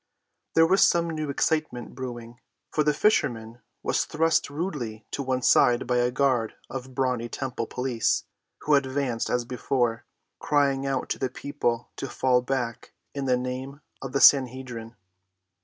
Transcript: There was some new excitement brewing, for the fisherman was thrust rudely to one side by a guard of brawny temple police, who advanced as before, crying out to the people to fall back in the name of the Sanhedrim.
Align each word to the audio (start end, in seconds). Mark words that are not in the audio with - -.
There 0.55 0.65
was 0.65 0.81
some 0.81 1.11
new 1.11 1.29
excitement 1.29 1.93
brewing, 1.93 2.39
for 2.71 2.83
the 2.83 2.91
fisherman 2.91 3.61
was 3.83 4.05
thrust 4.05 4.49
rudely 4.49 5.05
to 5.11 5.21
one 5.21 5.43
side 5.43 5.85
by 5.85 5.97
a 5.97 6.09
guard 6.09 6.55
of 6.71 6.95
brawny 6.95 7.29
temple 7.29 7.67
police, 7.67 8.23
who 8.61 8.73
advanced 8.73 9.29
as 9.29 9.45
before, 9.45 10.05
crying 10.39 10.87
out 10.87 11.07
to 11.09 11.19
the 11.19 11.29
people 11.29 11.91
to 11.97 12.09
fall 12.09 12.41
back 12.41 12.93
in 13.13 13.25
the 13.25 13.37
name 13.37 13.81
of 14.01 14.11
the 14.11 14.21
Sanhedrim. 14.21 14.95